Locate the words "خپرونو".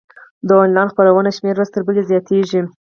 0.93-1.35